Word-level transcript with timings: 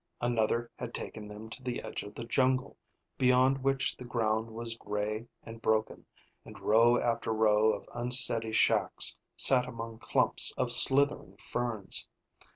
Another 0.19 0.71
had 0.77 0.95
taken 0.95 1.27
them 1.27 1.47
to 1.51 1.61
the 1.61 1.83
edge 1.83 2.01
of 2.01 2.15
the 2.15 2.23
jungle, 2.23 2.75
beyond 3.19 3.59
which 3.59 3.95
the 3.95 4.03
ground 4.03 4.49
was 4.49 4.75
gray 4.75 5.27
and 5.43 5.61
broken, 5.61 6.07
and 6.43 6.59
row 6.59 6.97
after 6.99 7.31
row 7.31 7.71
of 7.71 7.87
unsteady 7.93 8.51
shacks 8.51 9.15
sat 9.37 9.67
among 9.67 9.99
clumps 9.99 10.55
of 10.57 10.71
slithering 10.71 11.37
ferns. 11.37 12.07